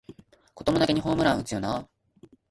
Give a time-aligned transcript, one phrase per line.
[0.55, 1.87] こともなげにホームラン打つよなあ